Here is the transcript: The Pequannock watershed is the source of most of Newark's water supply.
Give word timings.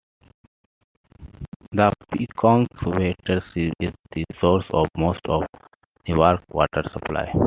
The 1.73 1.91
Pequannock 2.11 2.69
watershed 2.83 3.77
is 3.79 3.93
the 4.11 4.23
source 4.33 4.67
of 4.73 4.87
most 4.97 5.21
of 5.29 5.45
Newark's 6.07 6.43
water 6.49 6.81
supply. 6.89 7.31